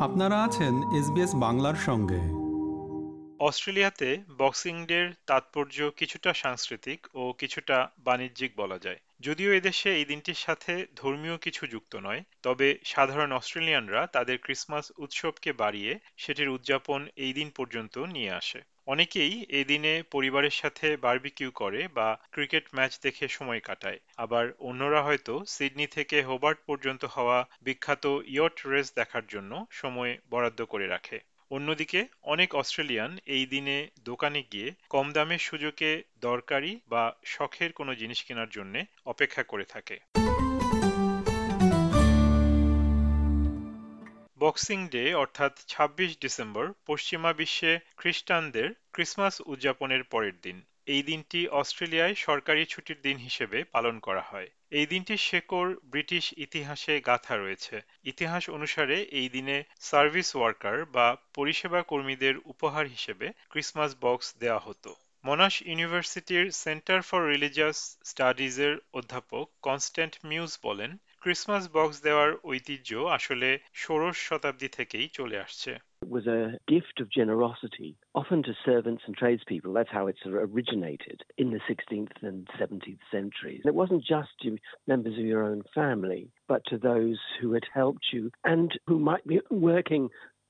আপনারা 0.00 0.44
আছেন 0.44 0.74
এসবিএস 0.92 1.34
বাংলার 1.34 1.74
সঙ্গে। 1.74 2.20
অস্ট্রেলিয়াতে 3.44 4.22
বক্সিং 4.38 4.86
ডের 4.86 5.10
তাৎপর্য 5.26 5.90
কিছুটা 5.96 6.34
সাংস্কৃতিক 6.34 7.06
ও 7.14 7.32
কিছুটা 7.38 7.90
বাণিজ্যিক 7.98 8.52
বলা 8.56 8.78
যায়। 8.78 8.96
যদিও 9.20 9.54
এদেশে 9.54 9.96
এই 9.96 10.04
দিনটির 10.04 10.34
সাথে 10.34 10.86
ধর্মীয় 10.96 11.36
কিছু 11.36 11.66
যুক্ত 11.66 11.96
নয়, 11.96 12.22
তবে 12.42 12.78
সাধারণ 12.84 13.32
অস্ট্রেলিয়ানরা 13.32 14.06
তাদের 14.06 14.38
ক্রিসমাস 14.38 14.92
উৎসবকে 14.98 15.52
বাড়িয়ে 15.52 15.98
সেটির 16.16 16.48
উদযাপন 16.48 17.08
এই 17.16 17.32
দিন 17.32 17.50
পর্যন্ত 17.56 17.98
নিয়ে 17.98 18.30
আসে। 18.30 18.62
অনেকেই 18.88 19.32
এই 19.48 19.64
দিনে 19.64 19.92
পরিবারের 20.10 20.50
সাথে 20.50 20.86
বারবিকিউ 20.96 21.50
করে 21.52 21.80
বা 21.88 22.08
ক্রিকেট 22.32 22.64
ম্যাচ 22.74 22.92
দেখে 23.02 23.26
সময় 23.28 23.60
কাটায়। 23.60 23.98
আবার 24.16 24.44
অন্যরা 24.58 25.00
হয়তো 25.02 25.34
সিডনি 25.46 25.86
থেকে 25.86 26.16
হোবার্ট 26.22 26.58
পর্যন্ত 26.66 27.02
হওয়া 27.04 27.38
বিখ্যাত 27.62 28.04
ইয়ট 28.26 28.56
রেস 28.66 28.88
দেখার 28.94 29.24
জন্য 29.28 29.52
সময় 29.70 30.12
বরাদ্দ 30.30 30.60
করে 30.64 30.86
রাখে। 30.86 31.18
অন্যদিকে 31.50 32.00
অনেক 32.22 32.54
অস্ট্রেলিয়ান 32.54 33.12
এই 33.26 33.44
দিনে 33.46 33.76
দোকানে 34.04 34.40
গিয়ে 34.52 34.68
কম 34.90 35.06
দামের 35.12 35.38
সুযোগে 35.38 35.92
দরকারি 36.20 36.72
বা 36.88 37.02
শখের 37.24 37.70
কোনো 37.72 37.92
জিনিস 37.94 38.20
কেনার 38.22 38.50
জন্য 38.50 38.74
অপেক্ষা 39.04 39.42
করে 39.42 39.64
থাকে। 39.64 39.96
বক্সিং 44.38 44.88
ডে 44.88 45.14
অর্থাৎ 45.14 45.52
২৬ 45.68 46.18
ডিসেম্বর, 46.20 46.72
পশ্চিমা 46.86 47.32
বিশ্বে 47.32 47.78
খ্রিস্টানদের 47.96 48.68
ক্রিসমাস 48.92 49.42
উদযাপনের 49.46 50.04
পরের 50.04 50.40
দিন। 50.42 50.64
এই 50.86 51.02
দিনটি 51.02 51.48
অস্ট্রেলিয়ায় 51.48 52.14
সরকারি 52.14 52.64
ছুটির 52.64 53.00
দিন 53.02 53.16
হিসেবে 53.16 53.64
পালন 53.64 53.98
করা 53.98 54.20
হয়। 54.20 54.50
এই 54.70 54.86
দিনটির 54.86 55.16
শেকড় 55.16 55.74
ব্রিটিশ 55.84 56.34
ইতিহাসে 56.36 57.00
গাথা 57.00 57.36
রয়েছে। 57.36 57.80
ইতিহাস 58.04 58.50
অনুসারে 58.50 59.02
এই 59.02 59.28
দিনে 59.28 59.64
সার্ভিস 59.80 60.36
ওয়ার্কার 60.36 60.84
বা 60.84 61.16
পরিষেবা 61.34 61.82
কর্মীদের 61.82 62.34
উপহার 62.44 62.86
হিসেবে 62.86 63.32
ক্রিসমাস 63.48 63.96
বক্স 64.00 64.34
দেওয়া 64.38 64.58
হতো। 64.58 64.94
মনাশ 65.24 65.62
ইউনিভার্সিটির 65.62 66.50
সেন্টার 66.50 67.02
ফর 67.02 67.20
রিলিজিয়াস 67.26 67.98
স্টাডিজের 68.04 68.76
অধ্যাপক 68.92 69.50
কনস্ট্যান্ট 69.62 70.14
মিউজ 70.24 70.58
বলেন 70.62 70.90
ক্রিসমাস 71.23 71.63
বক্স 71.75 71.97
দেওয়ার 72.07 72.29
ঐতিহ্য 72.51 72.89
আসলে 73.17 73.49
ষোড়শ 73.83 74.17
শতাব্দী 74.27 74.67
থেকেই 74.77 75.07
চলে 75.17 75.37
আসছে 75.45 75.71
It 76.05 76.09
was 76.19 76.27
a 76.27 76.41
gift 76.67 76.95
of 77.03 77.07
generosity, 77.19 77.91
often 78.21 78.39
to 78.43 78.53
servants 78.69 79.03
and 79.05 79.15
tradespeople. 79.15 79.71
That's 79.73 79.95
how 79.97 80.05
it 80.07 80.17
originated 80.25 81.17
in 81.41 81.47
the 81.55 81.61
16th 81.69 82.17
and 82.29 82.39
17th 82.59 83.03
centuries. 83.09 83.61
It 83.71 83.79
wasn't 83.81 84.03
just 84.15 84.31
to 84.41 84.49
members 84.93 85.15
of 85.17 85.25
your 85.31 85.43
own 85.51 85.61
family, 85.73 86.23
but 86.51 86.61
to 86.69 86.77
those 86.77 87.19
who 87.39 87.49
had 87.57 87.67
helped 87.79 88.05
you 88.15 88.23
and 88.43 88.69
who 88.87 88.97
might 88.99 89.25
be 89.31 89.39
working 89.49 90.03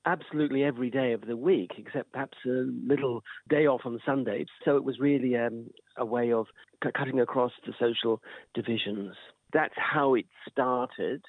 absolutely 0.06 0.62
every 0.64 0.90
day 0.90 1.12
of 1.12 1.22
the 1.26 1.36
week, 1.36 1.72
except 1.78 2.12
perhaps 2.12 2.38
a 2.46 2.66
little 2.92 3.22
day 3.48 3.66
off 3.66 3.82
on 3.84 4.00
Sunday. 4.04 4.46
So 4.64 4.76
it 4.76 4.84
was 4.84 4.98
really 4.98 5.36
um, 5.36 5.70
a 5.96 6.04
way 6.04 6.32
of 6.32 6.46
cutting 6.94 7.20
across 7.20 7.52
the 7.66 7.72
social 7.78 8.20
divisions. 8.54 9.14
That's 9.53 9.79
how 9.93 10.07
it 10.15 10.29
started, 10.49 11.21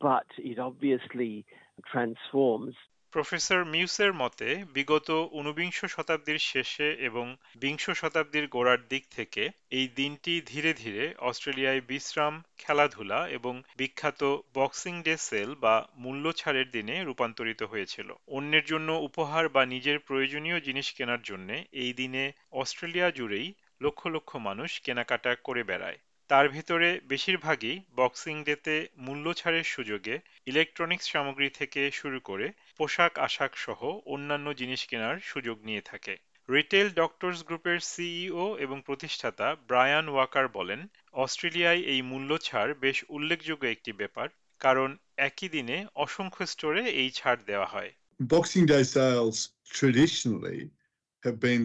but 0.00 0.28
it 0.50 0.58
obviously 0.58 1.44
transforms. 1.92 2.74
Professor 3.12 3.64
মিউসের 3.64 4.12
মতে 4.12 4.64
বিগত 4.74 5.28
ঊনবিংশ 5.32 5.84
শতাব্দীর 5.84 6.38
শেষে 6.38 6.88
এবং 6.90 7.36
বিংশ 7.56 7.90
শতাব্দীর 7.90 8.46
গোড়ার 8.48 8.78
দিক 8.88 9.04
থেকে 9.10 9.50
এই 9.70 9.88
দিনটি 9.88 10.42
ধীরে 10.46 10.74
ধীরে 10.74 11.14
অস্ট্রেলিয়ায় 11.18 11.80
বিশ্রাম 11.80 12.42
খেলাধুলা 12.58 13.28
এবং 13.28 13.62
বিখ্যাত 13.76 14.38
বক্সিং 14.54 15.02
ডে 15.02 15.16
সেল 15.16 15.54
বা 15.54 15.88
মূল্য 15.96 16.32
ছাড়ের 16.32 16.70
দিনে 16.70 17.04
রূপান্তরিত 17.04 17.62
হয়েছিল। 17.62 18.08
অন্যের 18.28 18.64
জন্য 18.64 18.92
উপহার 18.92 19.48
বা 19.48 19.66
নিজের 19.66 19.98
প্রয়োজনীয় 19.98 20.60
জিনিস 20.60 20.92
কেনার 20.92 21.22
জন্য 21.22 21.48
এই 21.72 21.92
দিনে 21.92 22.32
অস্ট্রেলিয়া 22.52 23.10
জুড়েই 23.10 23.54
লক্ষ 23.82 24.06
লক্ষ 24.06 24.36
মানুষ 24.36 24.80
কেনাকাটা 24.80 25.36
করে 25.44 25.62
বেড়ায়। 25.62 25.98
তার 26.28 26.48
ভিতরে 26.48 27.00
বেশিরভাগই 27.08 27.80
বক্সিং 27.96 28.44
ডেতে 28.44 28.88
মূল্য 28.96 29.34
ছাড়ের 29.34 29.64
সুযোগে 29.64 30.20
ইলেকট্রনিক্স 30.46 31.08
সামগ্রী 31.08 31.48
থেকে 31.50 31.90
শুরু 31.90 32.20
করে 32.20 32.52
পোশাক, 32.78 33.18
আশাক 33.18 33.56
সহ 33.56 33.98
অন্যান্য 34.06 34.54
জিনিস 34.54 34.86
কেনার 34.86 35.16
সুযোগ 35.22 35.64
নিয়ে 35.64 35.80
থাকে 35.80 36.16
রিটেল 36.50 36.90
ডক্টরস 36.90 37.44
গ্রুপের 37.44 37.80
সিইও 37.80 38.56
এবং 38.56 38.82
প্রতিষ্ঠাতা 38.86 39.56
ব্রায়ান 39.68 40.08
ওয়াকার 40.08 40.48
বলেন, 40.48 40.86
অস্ট্রেলিয়ায় 41.12 41.80
এই 41.80 42.02
মূল্য 42.02 42.38
ছাড় 42.38 42.74
বেশ 42.74 43.04
উল্লেখযোগ্য 43.08 43.66
একটি 43.66 43.92
ব্যাপার, 43.92 44.28
কারণ 44.60 44.96
একই 45.16 45.48
দিনে 45.48 45.86
অসংখ্য 45.94 46.46
স্টোরে 46.46 46.82
এই 46.84 47.10
ছাড় 47.10 47.40
দেওয়া 47.46 47.66
হয় 47.66 47.92
Boxing 48.20 48.66
Day 48.66 48.84
sales 48.84 49.38
traditionally 49.70 50.70
have 51.24 51.38
been. 51.40 51.62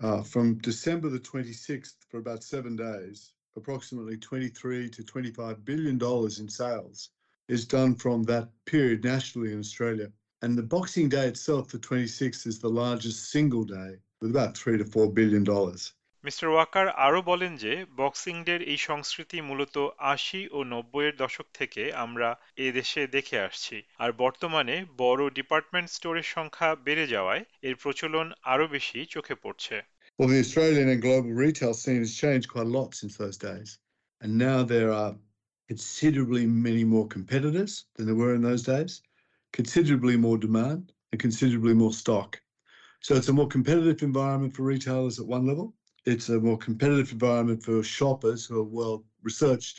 Uh, 0.00 0.22
from 0.22 0.58
December 0.58 1.08
the 1.08 1.20
26th 1.20 1.94
for 2.08 2.18
about 2.18 2.42
seven 2.42 2.74
days, 2.74 3.32
approximately 3.56 4.16
23 4.16 4.90
to 4.90 5.04
25 5.04 5.64
billion 5.64 5.96
dollars 5.96 6.40
in 6.40 6.48
sales 6.48 7.10
is 7.48 7.66
done 7.66 7.94
from 7.94 8.22
that 8.24 8.48
period 8.64 9.04
nationally 9.04 9.52
in 9.52 9.60
Australia. 9.60 10.10
And 10.42 10.58
the 10.58 10.62
Boxing 10.62 11.08
Day 11.08 11.28
itself, 11.28 11.68
the 11.68 11.78
26th, 11.78 12.46
is 12.46 12.58
the 12.58 12.68
largest 12.68 13.30
single 13.30 13.64
day 13.64 13.96
with 14.20 14.30
about 14.30 14.56
three 14.56 14.78
to 14.78 14.84
four 14.84 15.10
billion 15.12 15.44
dollars. 15.44 15.92
Mister 16.23 16.47
Walker 16.51 16.87
আরও 17.07 17.19
বলেন 17.21 17.53
যে 17.63 17.73
boxing 17.97 18.35
ডের 18.47 18.61
এই 18.71 18.79
সংস্কৃতি 18.89 19.37
মূলত 19.49 19.75
আশি 20.13 20.41
ও 20.51 20.59
নব্বইয়ের 20.73 21.15
দশক 21.23 21.47
থেকে 21.59 21.83
আমরা 22.05 22.29
এ 22.57 22.67
দেশে 22.71 23.01
দেখে 23.07 23.37
আসছি 23.47 23.77
আর 24.03 24.09
বর্তমানে 24.23 24.75
বড় 25.03 25.21
ডিপার্টমেন্ট 25.39 25.87
স্টোরের 25.89 26.27
সংখ্যা 26.35 26.69
বেড়ে 26.85 27.05
যাওয়ায় 27.07 27.43
এর 27.67 27.75
প্রচলন 27.83 28.27
আরও 28.53 28.65
বেশি 28.75 28.99
চোখে 29.05 29.35
পড়ছে 29.43 29.75
Well, 30.17 30.31
the 30.33 30.43
Australian 30.45 30.87
and 30.93 31.01
global 31.07 31.31
retail 31.45 31.73
scene 31.73 32.01
has 32.05 32.13
changed 32.23 32.47
quite 32.53 32.69
a 32.71 32.75
lot 32.77 32.89
since 32.99 33.13
those 33.15 33.37
days. 33.49 33.69
And 34.21 34.31
now 34.47 34.57
there 34.73 34.91
are 35.01 35.11
considerably 35.69 36.43
many 36.67 36.83
more 36.93 37.07
competitors 37.15 37.71
than 37.95 38.05
there 38.07 38.21
were 38.23 38.33
in 38.37 38.43
those 38.49 38.63
days, 38.73 38.91
considerably 39.53 40.15
more 40.27 40.39
demand, 40.47 40.81
and 41.11 41.17
considerably 41.27 41.75
more 41.83 41.95
stock. 42.03 42.29
So 43.03 43.11
it's 43.17 43.31
a 43.31 43.37
more 43.39 43.49
competitive 43.55 43.99
environment 44.11 44.51
for 44.55 44.63
retailers 44.63 45.17
at 45.21 45.33
one 45.37 45.45
level. 45.51 45.67
it's 46.06 46.28
a 46.28 46.38
more 46.38 46.58
competitive 46.58 47.10
environment 47.12 47.60
for 47.62 47.82
shoppers 47.82 48.40
who 48.46 48.54
are 48.60 48.70
well 48.78 48.96
researched 49.22 49.76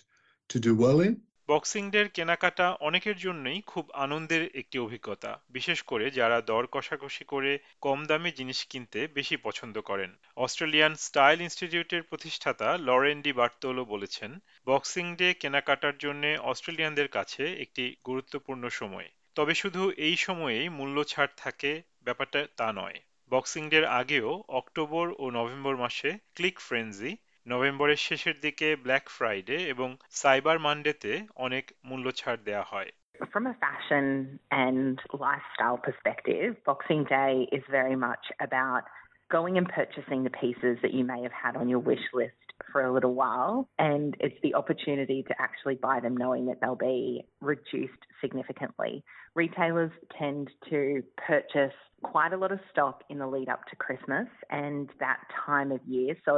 to 0.50 0.58
do 0.59 0.74
well 0.84 1.00
in. 1.02 1.16
Boxing 1.50 1.91
ডের 1.91 2.08
কেনাকাটা 2.09 2.72
অনেকের 2.72 3.18
জন্যই 3.18 3.62
খুব 3.62 3.91
আনন্দের 3.94 4.56
একটি 4.56 4.80
অভিজ্ঞতা, 4.80 5.44
বিশেষ 5.50 5.81
করে 5.81 6.12
যারা 6.12 6.41
দর 6.41 6.66
কষাকষি 6.66 7.24
করে 7.24 7.59
কম 7.81 8.06
দামে 8.06 8.31
জিনিস 8.31 8.66
কিনতে 8.66 9.08
বেশি 9.08 9.38
পছন্দ 9.38 9.81
করেন। 9.81 10.12
অস্ট্রেলিয়ান 10.36 10.96
স্টাইল 10.96 11.41
ইনস্টিটিউটের 11.41 12.03
প্রতিষ্ঠাতা 12.03 12.78
লরেন 12.78 13.22
ডি 13.22 13.34
বার্তোলো 13.34 13.86
বলেছেন 13.86 14.40
বক্সিং 14.66 15.16
ডে 15.16 15.34
কেনাকাটার 15.34 15.97
জন্য 15.97 16.38
অস্ট্রেলিয়ানদের 16.42 17.07
কাছে 17.07 17.53
একটি 17.53 17.96
গুরুত্বপূর্ণ 18.06 18.69
সময়। 18.69 19.09
তবে 19.36 19.53
শুধু 19.53 19.90
এই 19.90 20.16
সময়েই 20.16 20.69
মূল্য 20.69 21.03
ছাড় 21.03 21.34
থাকে, 21.38 21.81
ব্যাপারটা 22.02 22.47
তা 22.57 22.74
নয়। 22.74 23.02
বক্সিং 23.31 23.64
ডের 23.69 23.84
আগেও 24.00 24.31
অক্টোবর 24.60 25.06
ও 25.19 25.25
নভেম্বর 25.38 25.75
মাসে 25.76 26.10
ক্লিক 26.34 26.56
ফ্রেন্সি 26.60 27.12
নভেম্বরের 27.48 28.00
শেষের 28.06 28.36
দিকে 28.41 28.69
ব্ল্যাক 28.76 29.04
ফ্রাইডে 29.08 29.58
এবং 29.72 29.88
সাইবার 30.20 30.56
মানডেতে 30.58 31.12
অনেক 31.47 31.64
মূল্য 31.84 32.06
ছাড় 32.12 32.41
দেওয়া 32.48 32.66
হয় 32.72 32.91
From 33.34 33.47
a 33.54 33.56
fashion 33.66 34.06
and 34.50 34.98
lifestyle 35.26 35.78
perspective, 35.88 36.50
Boxing 36.64 37.03
Day 37.19 37.32
is 37.56 37.62
very 37.78 37.97
much 38.08 38.25
about 38.41 38.82
going 39.31 39.54
and 39.58 39.69
purchasing 39.69 40.25
the 40.25 40.31
pieces 40.31 40.75
that 40.82 40.92
you 40.92 41.04
may 41.04 41.22
have 41.22 41.32
had 41.44 41.54
on 41.56 41.69
your 41.69 41.78
wish 41.78 42.06
list 42.12 42.34
for 42.72 42.82
a 42.82 42.92
little 42.92 43.14
while. 43.14 43.69
And 43.78 44.17
it's 44.20 44.40
the 44.43 44.55
opportunity 44.55 45.22
to 45.28 45.34
actually 45.38 45.76
buy 45.76 46.00
them 46.00 46.17
knowing 46.17 46.46
that 46.46 46.58
they'll 46.61 46.76
be 46.76 47.25
reduced 47.40 48.02
significantly. 48.20 49.05
Retailers 49.34 49.93
tend 50.19 50.50
to 50.70 51.02
purchase 51.17 51.78
quite 52.15 52.31
a 52.31 52.38
lot 52.38 52.53
of 52.53 52.62
stock 52.71 52.97
in 53.09 53.17
the 53.17 53.27
lead 53.27 53.50
up 53.50 53.63
to 53.65 53.75
Christmas 53.75 54.27
and 54.51 54.89
that 55.00 55.19
time 55.47 55.69
of 55.75 55.81
year. 55.85 56.12
So 56.25 56.33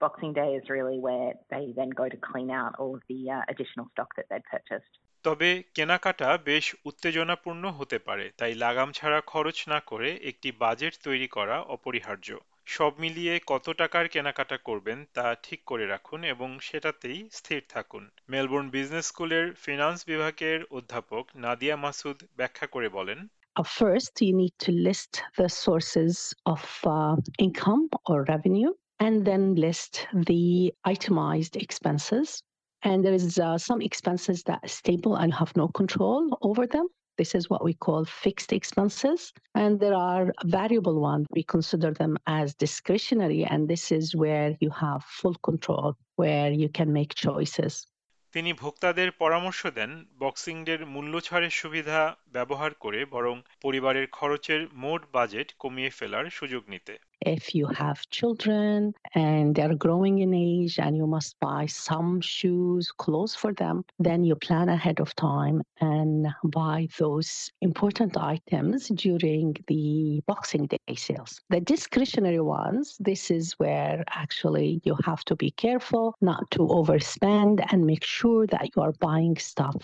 Boxing 0.00 0.32
Day 0.34 0.50
is 0.50 0.64
really 0.68 0.98
where 0.98 1.32
they 1.50 1.64
then 1.74 1.90
go 1.90 2.06
to 2.10 2.18
clean 2.18 2.50
out 2.52 2.72
all 2.78 2.92
of 2.94 3.02
the 3.08 3.20
uh, 3.30 3.40
additional 3.48 3.86
stock 3.92 4.10
that 4.16 4.26
they'd 4.30 4.48
purchased. 4.54 4.94
তবে 5.24 5.50
কেনাকাটা 5.74 6.28
বেশ 6.44 6.66
উত্তেজনাপূর্ণ 6.84 7.64
হতে 7.68 7.98
পারে 7.98 8.26
তাই 8.38 8.52
লাগাম 8.54 8.88
ছাড়া 8.92 9.20
খরচ 9.26 9.58
না 9.68 9.78
করে 9.80 10.08
একটি 10.30 10.48
বাজেট 10.58 10.94
তৈরি 11.02 11.28
করা 11.28 11.56
অপরিহার্য 11.76 12.28
সব 12.66 12.92
মিলিয়ে 12.98 13.34
কত 13.46 13.66
টাকার 13.72 14.04
কেনাকাটা 14.08 14.56
করবেন 14.64 14.98
তা 15.14 15.26
ঠিক 15.42 15.60
করে 15.64 15.84
রাখুন 15.86 16.20
এবং 16.24 16.48
সেটাতেই 16.60 17.18
স্থির 17.32 17.60
থাকুন 17.68 18.04
মেলবোর্ন 18.28 18.66
বিজনেস 18.70 19.06
স্কুলের 19.06 19.46
ফিনান্স 19.54 19.98
বিভাগের 20.06 20.60
অধ্যাপক 20.70 21.24
নাদিয়া 21.36 21.76
মাসুদ 21.76 22.18
ব্যাখ্যা 22.36 22.66
করে 22.66 22.88
বলেন 22.88 23.20
Uh, 23.26 23.43
first, 23.65 24.21
you 24.21 24.33
need 24.33 24.53
to 24.59 24.71
list 24.71 25.21
the 25.37 25.49
sources 25.49 26.33
of 26.45 26.63
uh, 26.85 27.15
income 27.37 27.89
or 28.05 28.25
revenue, 28.29 28.73
and 28.99 29.25
then 29.25 29.55
list 29.55 30.07
the 30.13 30.73
itemized 30.85 31.55
expenses. 31.55 32.43
And 32.83 33.03
there 33.03 33.13
is 33.13 33.37
uh, 33.39 33.57
some 33.57 33.81
expenses 33.81 34.43
that 34.43 34.59
are 34.63 34.67
stable 34.67 35.15
and 35.15 35.33
have 35.33 35.55
no 35.55 35.67
control 35.67 36.37
over 36.41 36.65
them. 36.67 36.87
This 37.17 37.35
is 37.35 37.49
what 37.49 37.63
we 37.63 37.73
call 37.73 38.05
fixed 38.05 38.53
expenses. 38.53 39.33
And 39.55 39.79
there 39.79 39.93
are 39.93 40.33
variable 40.45 41.01
ones. 41.01 41.27
We 41.31 41.43
consider 41.43 41.91
them 41.91 42.17
as 42.27 42.55
discretionary. 42.55 43.43
And 43.43 43.67
this 43.67 43.91
is 43.91 44.15
where 44.15 44.55
you 44.61 44.69
have 44.69 45.03
full 45.03 45.35
control, 45.43 45.97
where 46.15 46.51
you 46.51 46.69
can 46.69 46.93
make 46.93 47.13
choices. 47.15 47.85
তিনি 48.31 48.53
ভোক্তাদের 48.53 49.11
পরামর্শ 49.11 49.61
দেন 49.75 49.91
boxing 50.19 50.63
ডের 50.63 50.85
মূল্য 50.85 51.13
ছাড়ের 51.21 51.49
সুবিধা 51.49 51.99
ব্যবহার 52.35 52.71
করে 52.83 52.99
বরং 53.15 53.35
পরিবারের 53.61 54.05
খরচের 54.17 54.61
মোট 54.83 55.01
বাজেট 55.15 55.47
কমিয়ে 55.59 55.91
ফেলার 55.97 56.25
সুযোগ 56.37 56.63
নিতে 56.73 56.95
If 57.37 57.53
you 57.53 57.67
have 57.67 58.09
children 58.09 58.93
and 59.13 59.53
they're 59.53 59.75
growing 59.75 60.19
in 60.19 60.33
age 60.33 60.79
and 60.79 60.95
you 60.95 61.05
must 61.05 61.37
buy 61.41 61.65
some 61.65 62.21
shoes, 62.21 62.83
clothes 62.93 63.35
for 63.35 63.51
them, 63.53 63.83
then 63.99 64.23
you 64.23 64.35
plan 64.35 64.69
ahead 64.69 65.01
of 65.01 65.13
time 65.15 65.61
and 65.81 66.27
buy 66.45 66.87
those 66.97 67.51
important 67.61 68.15
items 68.15 68.87
during 68.87 69.57
the 69.67 69.85
Boxing 70.27 70.67
Day 70.67 70.95
sales. 70.95 71.41
The 71.49 71.59
discretionary 71.59 72.39
ones, 72.39 72.95
this 72.99 73.29
is 73.29 73.45
where 73.59 73.97
actually 74.23 74.81
you 74.85 74.95
have 75.03 75.25
to 75.25 75.35
be 75.35 75.51
careful 75.51 76.15
not 76.21 76.49
to 76.51 76.59
overspend 76.59 77.65
and 77.69 77.85
make 77.85 78.05
sure 78.05 78.47
that 78.47 78.69
you 78.73 78.81
are 78.81 78.93
buying 78.93 79.35
stuff 79.35 79.75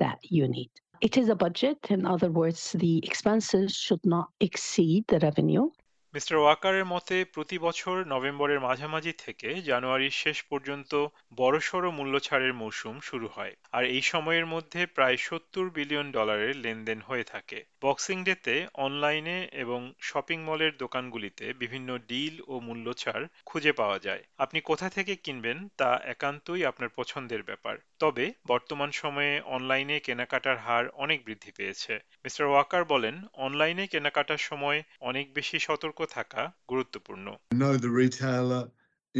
that 0.00 0.18
you 0.22 0.48
need. 0.48 0.70
It 1.01 1.17
is 1.17 1.29
a 1.29 1.35
budget. 1.35 1.89
In 1.89 2.05
other 2.05 2.29
words, 2.29 2.73
the 2.73 2.97
expenses 3.05 3.73
should 3.75 4.05
not 4.05 4.29
exceed 4.41 5.05
the 5.07 5.19
revenue. 5.19 5.69
Mister 6.15 6.37
ওয়াকারের 6.41 6.85
মতে, 6.85 7.15
প্রতি 7.33 7.57
বছর 7.59 7.95
নভেম্বরের 8.13 8.59
মাঝামাঝি 8.59 9.13
থেকে 9.17 9.49
জানুয়ারির 9.61 10.19
শেষ 10.23 10.37
পর্যন্ত 10.43 10.91
বড়সড় 11.37 11.87
মূল্য 11.91 12.13
ছাড়ের 12.19 12.53
মৌসুম 12.53 12.95
শুরু 12.99 13.27
হয়, 13.35 13.53
আর 13.71 13.83
এই 13.85 14.03
সময়ের 14.11 14.45
মধ্যে 14.45 14.81
প্রায় 14.95 15.17
সত্তর 15.17 15.65
বিলিয়ন 15.69 16.07
ডলারের 16.11 16.53
লেনদেন 16.55 16.99
হয়ে 17.01 17.25
থাকে। 17.33 17.59
বক্সিং 17.81 18.17
ডেতে 18.23 18.55
অনলাইনে 18.85 19.37
এবং 19.53 19.79
শপিং 20.01 20.39
মলের 20.43 20.73
দোকানগুলিতে 20.77 21.45
বিভিন্ন 21.53 21.89
ডিল 22.09 22.35
ও 22.47 22.53
মূল্য 22.59 22.87
ছাড় 22.93 23.25
খুঁজে 23.45 23.71
পাওয়া 23.71 23.97
যায়। 23.99 24.23
আপনি 24.37 24.59
কোথা 24.61 24.87
থেকে 24.89 25.13
কিনবেন 25.15 25.57
তা 25.77 25.89
একান্তই 26.05 26.61
আপনার 26.65 26.89
পছন্দের 26.95 27.41
ব্যাপার। 27.43 27.75
তবে 27.99 28.25
বর্তমান 28.47 28.89
সময়ে 28.91 29.33
অনলাইনে 29.55 29.97
কেনাকাটার 29.99 30.57
হার 30.57 30.85
অনেক 31.03 31.19
বৃদ্ধি 31.25 31.51
পেয়েছে। 31.57 31.93
মিস্টার 32.23 32.45
ওয়াকার 32.47 32.83
বলেন, 32.83 33.15
অনলাইনে 33.45 33.85
কেনাকাটার 33.87 34.41
সময় 34.49 34.79
অনেক 35.09 35.25
বেশি 35.33 35.57
সতর্ক 35.59 35.99
থাকা 36.16 36.42
গুরুত্বপূর্ণ 36.70 37.26
Know 37.60 37.74
the 37.86 37.94
retailer, 38.02 38.62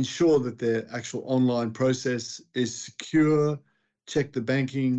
ensure 0.01 0.39
that 0.47 0.59
their 0.65 0.81
actual 0.99 1.23
online 1.35 1.71
process 1.81 2.25
is 2.63 2.71
secure, 2.87 3.47
check 4.13 4.27
the 4.33 4.47
banking 4.53 4.95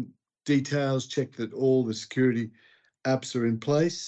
details, 0.53 1.01
check 1.15 1.29
that 1.39 1.51
all 1.53 1.79
the 1.89 1.93
security 1.93 2.45
apps 3.13 3.29
are 3.37 3.45
in 3.51 3.57
place. 3.69 3.99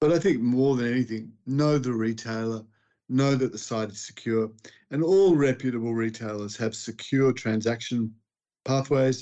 But 0.00 0.12
I 0.12 0.18
think 0.24 0.40
more 0.40 0.76
than 0.76 0.88
anything, 0.96 1.24
know 1.46 1.74
the 1.78 1.92
retailer, 1.92 2.62
know 3.08 3.34
that 3.34 3.52
the 3.52 3.58
site 3.58 3.90
is 3.90 4.00
secure, 4.00 4.50
and 4.90 5.02
all 5.02 5.30
reputable 5.34 5.94
retailers 5.94 6.56
have 6.56 6.74
secure 6.74 7.32
transaction 7.32 8.14
pathways 8.64 9.18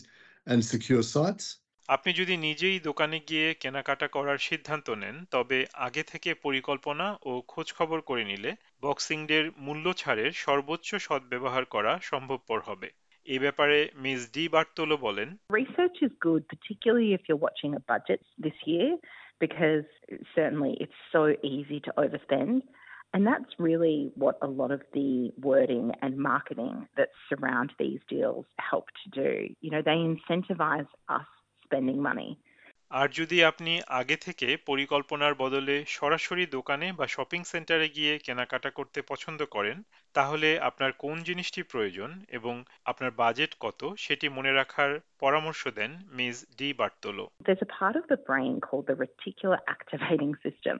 and 0.46 0.64
secure 0.64 1.02
sites. 1.02 1.58
আপনি 1.89 2.11
যদি 2.13 2.35
নিজেই 2.37 2.77
দোকানে 2.79 3.17
গিয়ে 3.29 3.47
কেনাকাটা 3.53 4.07
করার 4.07 4.39
সিদ্ধান্ত 4.47 4.87
নেন 5.01 5.15
তবে 5.31 5.57
আগে 5.87 6.03
থেকে 6.03 6.29
পরিকল্পনা 6.45 7.07
ও 7.25 7.31
খোঁজ 7.47 7.67
খবর 7.77 7.99
করে 8.01 8.23
নিলে 8.23 8.51
বক্সিং 8.83 9.19
ডের 9.29 9.45
মূল্য 9.65 9.85
ছাড়ের 9.93 10.31
সর্বোচ্চ 10.45 10.89
সদ্ব্যবহার 11.07 11.63
করা 11.65 11.93
সম্ভবপর 12.09 12.59
হবে 12.59 12.87
এ 13.25 13.37
ব্যাপারে 13.39 13.77
মিস 14.03 14.21
ডি 14.35 14.43
বার্তোলো 14.55 14.95
বলেন 14.97 15.29
Research 15.61 15.97
is 16.07 16.13
good, 16.27 16.41
particularly 16.53 17.09
if 17.17 17.21
you're 17.27 17.43
watching 17.47 17.71
a 17.81 17.83
budget 17.93 18.21
this 18.45 18.57
year, 18.71 18.89
because 19.45 19.87
certainly 20.37 20.73
it's 20.83 20.99
so 21.15 21.23
easy 21.55 21.79
to 21.87 21.91
overspend. 22.03 22.53
And 23.13 23.21
that's 23.31 23.51
really 23.67 23.99
what 24.23 24.35
a 24.47 24.49
lot 24.59 24.71
of 24.77 24.81
the 24.97 25.11
wording 25.49 25.87
and 26.03 26.11
marketing 26.33 26.75
that 26.97 27.09
surround 27.27 27.69
these 27.83 28.01
deals 28.15 28.45
help 28.69 28.85
to 29.01 29.07
do. 29.23 29.31
You 29.63 29.71
know, 29.73 29.83
they 29.89 29.99
incentivize 30.11 30.91
us 31.19 31.29
spending 31.71 32.01
money. 32.01 32.31
আর 32.91 33.07
যদি 33.09 33.37
আপনি 33.43 33.73
আগে 33.99 34.17
থেকে 34.17 34.47
পরিকল্পনার 34.65 35.33
বদলে 35.33 35.75
সরাসরি 35.87 36.45
দোকানে 36.57 36.87
বা 36.99 37.05
shopping 37.07 37.41
সেন্টারে 37.43 37.87
গিয়ে 37.89 38.13
কেনাকাটা 38.25 38.69
করতে 38.69 38.99
পছন্দ 39.01 39.39
করেন 39.45 39.77
তাহলে 40.15 40.49
আপনার 40.59 40.91
কোন 41.03 41.15
জিনিসটি 41.19 41.61
প্রয়োজন 41.63 42.09
এবং 42.29 42.55
আপনার 42.85 43.11
বাজেট 43.11 43.51
কত 43.59 43.81
সেটি 43.97 44.27
মনে 44.29 44.51
রাখার 44.53 44.91
পরামর্শ 45.19 45.61
দেন 45.79 45.91
Miss 46.17 46.37
Di 46.57 46.69
Bartolo 46.73 47.25
There's 47.47 47.65
a 47.69 47.71
part 47.79 47.95
of 48.01 48.05
the 48.13 48.19
brain 48.29 48.53
called 48.67 48.85
the 48.91 48.97
reticular 49.05 49.59
activating 49.75 50.33
system. 50.45 50.77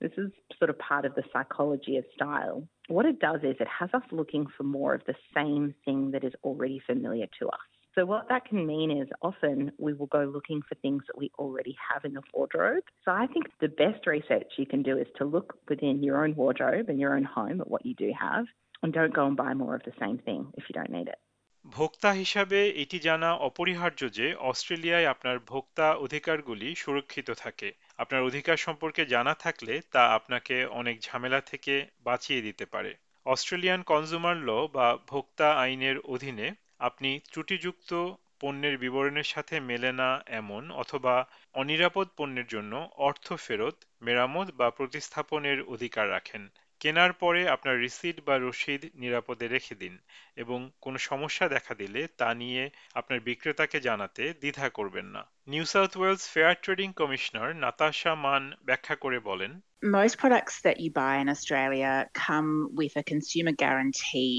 This 0.00 0.14
is 0.22 0.28
sort 0.58 0.70
of 0.72 0.76
part 0.90 1.04
of 1.08 1.12
the 1.18 1.24
psychology 1.32 1.94
of 2.00 2.04
style. 2.16 2.58
What 2.88 3.06
it 3.06 3.18
does 3.20 3.40
is 3.42 3.54
it 3.58 3.72
has 3.80 3.90
us 3.94 4.06
looking 4.20 4.44
for 4.54 4.64
more 4.78 4.92
of 4.94 5.02
the 5.04 5.18
same 5.36 5.66
thing 5.84 6.00
that 6.12 6.24
is 6.24 6.34
already 6.42 6.78
familiar 6.90 7.28
to 7.38 7.44
us. 7.48 7.73
So, 7.94 8.04
what 8.04 8.28
that 8.28 8.44
can 8.44 8.66
mean 8.66 8.90
is 8.90 9.08
often 9.22 9.70
we 9.78 9.92
will 9.92 10.06
go 10.06 10.24
looking 10.24 10.62
for 10.68 10.74
things 10.76 11.02
that 11.06 11.16
we 11.16 11.30
already 11.38 11.76
have 11.88 12.04
in 12.04 12.14
the 12.14 12.22
wardrobe. 12.32 12.82
So, 13.04 13.12
I 13.12 13.26
think 13.28 13.44
the 13.60 13.68
best 13.68 14.06
research 14.06 14.50
you 14.58 14.66
can 14.66 14.82
do 14.82 14.98
is 14.98 15.06
to 15.18 15.24
look 15.24 15.54
within 15.68 16.02
your 16.02 16.16
own 16.24 16.34
wardrobe 16.34 16.88
and 16.88 16.98
your 16.98 17.14
own 17.14 17.22
home 17.22 17.60
at 17.60 17.70
what 17.70 17.86
you 17.86 17.94
do 17.94 18.10
have 18.20 18.46
and 18.82 18.92
don't 18.92 19.14
go 19.14 19.26
and 19.26 19.36
buy 19.36 19.54
more 19.54 19.74
of 19.76 19.82
the 19.84 19.92
same 20.00 20.18
thing 20.18 20.40
if 20.58 20.64
you 20.68 20.74
don't 20.78 20.92
need 20.98 21.08
it. 21.14 21.20
ভোক্তা 21.64 22.10
হিসাবে 22.20 22.58
এটি 22.82 22.98
জানা 22.98 23.30
অপরিহার্য 23.48 24.00
যে 24.18 24.26
অস্ট্রেলিয়ায় 24.50 25.10
আপনার 25.14 25.36
ভোক্তা 25.50 25.86
অধিকারগুলি 26.04 26.68
সুরক্ষিত 26.74 27.28
থাকে 27.42 27.68
আপনার 27.98 28.20
অধিকার 28.22 28.56
সম্পর্কে 28.56 29.02
জানা 29.14 29.34
থাকলে 29.44 29.74
তা 29.94 30.02
আপনাকে 30.18 30.56
অনেক 30.80 30.96
ঝামেলা 31.06 31.40
থেকে 31.50 31.74
বাঁচিয়ে 32.04 32.40
দিতে 32.42 32.64
পারে 32.66 32.92
অস্ট্রেলিয়ান 33.26 33.80
কনজুমার 33.82 34.36
ল 34.48 34.50
বা 34.76 34.86
ভোক্তা 35.08 35.48
আইনের 35.64 35.96
অধীনে 36.14 36.48
আপনি 36.84 37.10
ত্রুটিযুক্ত 37.30 37.90
পণ্যের 38.40 38.74
বিবরণের 38.78 39.28
সাথে 39.34 39.54
মেলে 39.60 39.90
না 39.92 40.08
এমন 40.32 40.62
অথবা 40.74 41.14
অনিরাপদ 41.54 42.06
পণ্যের 42.16 42.46
জন্য 42.46 42.72
অর্থ 43.00 43.26
ফেরত, 43.44 43.76
মেরামত 44.02 44.48
বা 44.58 44.68
প্রতিস্থাপনের 44.70 45.58
অধিকার 45.74 46.06
রাখেন। 46.10 46.42
কেনার 46.84 47.12
পরে 47.12 47.42
আপনার 47.48 47.76
রিসিট 47.80 48.16
বা 48.26 48.34
রসিদ 48.38 48.82
নিরাপদে 48.94 49.46
রেখে 49.48 49.74
দিন 49.74 49.94
এবং 50.36 50.58
কোনো 50.80 50.98
সমস্যা 50.98 51.46
দেখা 51.48 51.74
দিলে 51.74 52.00
তা 52.20 52.28
নিয়ে 52.34 52.62
আপনার 52.94 53.18
বিক্রেতাকে 53.20 53.78
জানাতে 53.80 54.22
দ্বিধা 54.42 54.66
করবেন 54.68 55.06
না 55.06 55.22
New 55.48 55.64
South 55.64 55.92
Wales 55.96 56.24
fair 56.34 56.54
trading 56.62 56.88
commissioner 56.92 57.48
Natasha 57.56 58.12
Mann 58.24 58.42
ব্যাখ্যা 58.64 58.96
করে 58.96 59.18
বলেন 59.20 59.52
most 59.98 60.14
products 60.18 60.56
that 60.66 60.76
you 60.82 60.90
buy 60.92 61.14
in 61.22 61.28
Australia 61.28 61.92
come 62.26 62.50
with 62.72 62.92
a 62.96 63.04
consumer 63.12 63.54
guarantee 63.64 64.38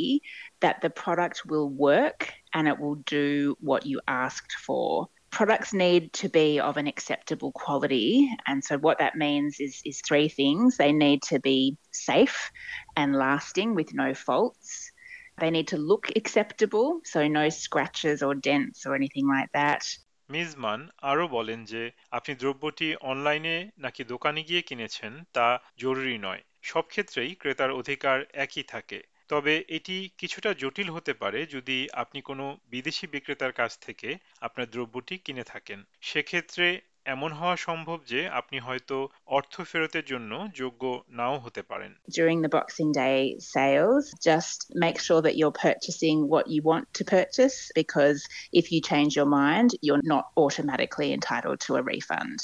that 0.64 0.76
the 0.84 0.92
product 1.04 1.38
will 1.52 1.70
work 1.90 2.20
and 2.54 2.64
it 2.68 2.78
will 2.82 3.00
do 3.20 3.28
what 3.70 3.82
you 3.86 3.98
asked 4.24 4.54
for. 4.66 4.88
Products 5.35 5.73
need 5.73 6.13
to 6.15 6.29
be 6.29 6.61
of 6.61 6.77
an 6.77 6.87
acceptable 6.87 7.53
quality. 7.53 8.29
And 8.47 8.65
so, 8.65 8.79
what 8.79 8.99
that 8.99 9.15
means 9.17 9.61
is, 9.61 9.81
is 9.85 10.01
three 10.01 10.29
things 10.29 10.77
they 10.77 10.93
need 10.93 11.23
to 11.33 11.39
be 11.41 11.77
safe 11.93 12.51
and 12.97 13.15
lasting 13.17 13.75
with 13.75 13.95
no 13.95 14.13
faults. 14.15 14.93
They 15.39 15.51
need 15.51 15.69
to 15.69 15.79
look 15.79 16.05
acceptable, 16.17 17.01
so 17.05 17.29
no 17.29 17.49
scratches 17.49 18.23
or 18.23 18.35
dents 18.35 18.87
or 18.87 18.95
anything 18.95 19.27
like 19.37 19.51
that. 19.53 19.83
মিজমান 20.31 20.81
আরও 21.03 21.29
বলেন 21.29 21.65
যে 21.65 21.83
আপনি 22.11 22.35
দ্রব্যটি 22.35 22.89
অনলাইনে 23.01 23.57
নাকি 23.79 24.03
দোকানে 24.05 24.41
গিয়ে 24.43 24.63
কিনেছেন 24.63 25.13
তা 25.33 25.47
জরুরি 25.77 26.19
নয় 26.19 26.43
সব 26.63 26.85
ক্ষেত্রেই 26.89 27.35
ক্রেতার 27.35 27.71
অধিকার 27.71 28.19
একই 28.35 28.63
থাকে 28.63 29.01
তবে 29.30 29.54
এটি 29.68 29.96
কিছুটা 30.18 30.50
জটিল 30.54 30.90
হতে 30.90 31.14
পারে 31.14 31.40
যদি 31.46 31.78
আপনি 31.94 32.20
কোনো 32.22 32.46
বিদেশি 32.70 33.06
বিক্রেতার 33.08 33.54
কাছ 33.54 33.72
থেকে 33.80 34.10
আপনার 34.42 34.68
দ্রব্যটি 34.70 35.16
কিনে 35.18 35.44
থাকেন 35.44 35.80
সেক্ষেত্রে 36.02 36.68
এমন 37.06 37.32
হওয়া 37.32 37.56
সম্ভব 37.58 37.98
যে 38.08 38.22
আপনি 38.30 38.58
হয়তো 38.60 38.98
অর্থ 39.28 39.54
ফেরতের 39.62 40.06
জন্য 40.06 40.32
যোগ্য 40.54 40.84
নাও 41.10 41.36
হতে 41.40 41.62
পারেন 41.62 41.92
During 42.20 42.40
the 42.42 42.54
Boxing 42.58 42.92
Day 43.04 43.20
sales, 43.54 44.04
just 44.32 44.58
make 44.76 44.98
sure 45.06 45.22
that 45.22 45.36
you're 45.40 45.58
purchasing 45.68 46.18
what 46.34 46.46
you 46.48 46.62
want 46.72 46.86
to 46.94 47.04
purchase 47.18 47.58
because 47.76 48.20
if 48.60 48.66
you 48.74 48.80
change 48.92 49.12
your 49.20 49.30
mind, 49.44 49.70
you're 49.86 50.06
not 50.16 50.26
automatically 50.38 51.10
entitled 51.18 51.60
to 51.66 51.72
a 51.80 51.84
refund. 51.94 52.38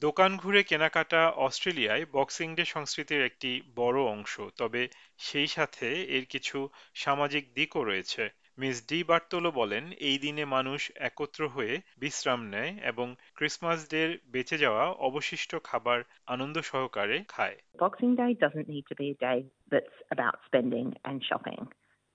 দোকান 0.00 0.32
ঘুরে 0.36 0.62
কেনাকাটা 0.62 1.22
অস্ট্রেলিয়ায় 1.46 2.04
বক্সিং 2.12 2.48
ডে 2.54 2.64
সংস্কৃতির 2.64 3.22
একটি 3.24 3.50
বড় 3.76 3.98
অংশ, 4.00 4.40
তবে 4.56 4.82
সেই 5.18 5.46
সাথে 5.46 5.88
এর 6.16 6.24
কিছু 6.24 6.58
সামাজিক 6.94 7.44
দিকও 7.54 7.84
রয়েছে 7.84 8.22
মিস 8.58 8.76
ডি 8.88 8.98
বার্তোলো 9.04 9.50
বলেন, 9.50 9.84
এই 10.00 10.18
দিনে 10.18 10.44
মানুষ 10.44 10.80
একত্র 11.00 11.48
হয়ে 11.48 11.74
বিশ্রাম 11.98 12.40
নেয় 12.48 12.72
এবং 12.82 13.06
ক্রিসমাস 13.34 13.80
ডের 13.90 14.10
বেঁচে 14.26 14.56
যাওয়া 14.58 14.84
অবশিষ্ট 15.08 15.50
খাবার 15.64 15.98
আনন্দ 16.26 16.56
সহকারে 16.70 17.16
খায় 17.28 17.56
Boxing 17.78 18.14
Day 18.20 18.32
doesn't 18.44 18.68
need 18.74 18.86
to 18.90 18.96
be 19.02 19.08
a 19.10 19.18
day 19.26 19.38
that's 19.72 19.96
about 20.10 20.36
spending 20.48 20.88
and 21.04 21.16
shopping. 21.28 21.62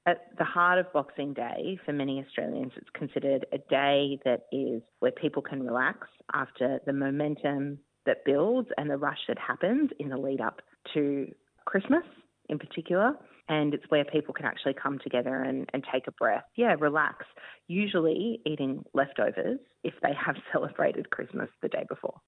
At 0.05 0.37
the 0.37 0.43
heart 0.43 0.79
of 0.79 0.91
Boxing 0.91 1.33
Day, 1.33 1.79
for 1.85 1.93
many 1.93 2.21
Australians, 2.25 2.73
it's 2.75 2.89
considered 2.93 3.45
a 3.53 3.57
day 3.57 4.19
that 4.25 4.47
is 4.51 4.81
where 4.99 5.13
people 5.13 5.41
can 5.41 5.63
relax 5.63 6.09
after 6.33 6.81
the 6.85 6.91
momentum 6.91 7.79
that 8.05 8.25
builds 8.25 8.67
and 8.77 8.89
the 8.89 8.97
rush 8.97 9.19
that 9.29 9.37
happens 9.39 9.91
in 9.99 10.09
the 10.09 10.17
lead 10.17 10.41
up 10.41 10.61
to 10.93 11.27
Christmas 11.65 12.03
in 12.49 12.59
particular. 12.59 13.13
And 13.47 13.73
it's 13.73 13.85
where 13.87 14.03
people 14.03 14.33
can 14.33 14.45
actually 14.45 14.73
come 14.73 14.99
together 14.99 15.35
and, 15.35 15.69
and 15.73 15.85
take 15.91 16.07
a 16.07 16.11
breath. 16.11 16.43
Yeah, 16.57 16.75
relax. 16.77 17.25
Usually 17.67 18.41
eating 18.45 18.83
leftovers 18.93 19.59
if 19.85 19.93
they 20.01 20.13
have 20.13 20.35
celebrated 20.51 21.11
Christmas 21.11 21.49
the 21.61 21.69
day 21.69 21.85
before. 21.87 22.19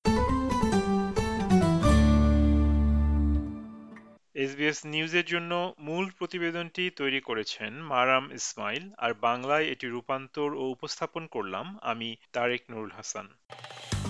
SBS 4.44 4.80
নিউজের 4.86 5.26
জন্য 5.26 5.74
মূল 5.80 6.06
প্রতিবেদনটি 6.20 6.92
তৈরি 6.96 7.22
করেছেন 7.22 7.72
মারাম 7.92 8.26
ইসমাইল, 8.32 8.84
আর 8.98 9.12
বাংলায় 9.22 9.66
এটি 9.66 9.88
রূপান্তর 9.88 10.54
ও 10.54 10.64
উপস্থাপন 10.70 11.28
করলাম 11.28 11.66
আমি 11.82 12.16
তারেক 12.34 12.62
নুরুল 12.70 12.92
হাসান। 12.92 13.28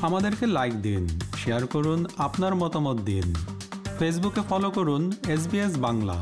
আমাদেরকে 0.02 0.46
লাইক 0.48 0.74
দিন 0.82 1.04
শেয়ার 1.38 1.68
করুন, 1.68 2.06
আপনার 2.18 2.56
মতামত 2.56 2.98
দিন। 3.02 3.34
ফেসবুকে 4.00 4.42
ফলো 4.50 4.70
করুন 4.72 5.04
এস 5.28 5.44
বাংলা। 5.78 6.18